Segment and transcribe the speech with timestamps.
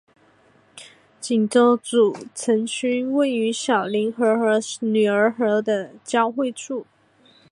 [1.19, 6.87] 锦州主城区位于小凌河和女儿河的交汇处。